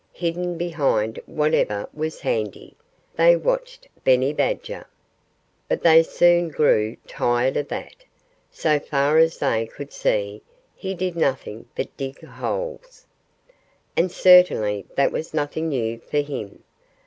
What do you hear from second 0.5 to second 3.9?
behind whatever was handy, they watched